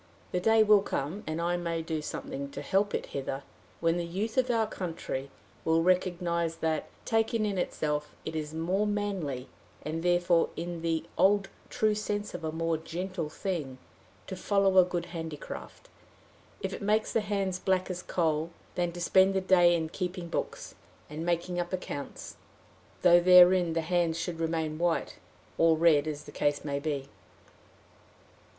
The 0.31 0.39
day 0.39 0.63
will 0.63 0.81
come, 0.81 1.23
and 1.27 1.37
may 1.63 1.73
I 1.75 1.81
do 1.81 2.01
something 2.01 2.49
to 2.53 2.63
help 2.63 2.95
it 2.95 3.05
hither, 3.13 3.43
when 3.81 3.97
the 3.97 4.03
youth 4.07 4.35
of 4.35 4.49
our 4.49 4.65
country 4.65 5.29
will 5.63 5.83
recognize 5.83 6.55
that, 6.55 6.87
taken 7.05 7.45
in 7.45 7.59
itself, 7.59 8.15
it 8.25 8.35
is 8.35 8.51
a 8.51 8.55
more 8.55 8.87
manly, 8.87 9.47
and 9.83 10.01
therefore 10.01 10.49
in 10.55 10.81
the 10.81 11.03
old 11.19 11.49
true 11.69 11.93
sense 11.93 12.33
a 12.33 12.51
more 12.51 12.77
gentle 12.77 13.29
thing, 13.29 13.77
to 14.25 14.35
follow 14.35 14.79
a 14.79 14.83
good 14.83 15.05
handicraft, 15.13 15.87
if 16.61 16.73
it 16.73 16.81
make 16.81 17.05
the 17.05 17.21
hands 17.21 17.59
black 17.59 17.87
as 17.91 18.01
a 18.01 18.05
coal, 18.05 18.49
than 18.73 18.91
to 18.93 18.99
spend 19.01 19.35
the 19.35 19.41
day 19.41 19.75
in 19.75 19.87
keeping 19.87 20.29
books, 20.29 20.73
and 21.11 21.23
making 21.23 21.59
up 21.59 21.71
accounts, 21.71 22.37
though 23.03 23.19
therein 23.19 23.73
the 23.73 23.81
hands 23.81 24.17
should 24.17 24.39
remain 24.39 24.79
white 24.79 25.19
or 25.59 25.77
red, 25.77 26.07
as 26.07 26.23
the 26.23 26.31
case 26.31 26.65
may 26.65 26.79
be. 26.79 27.07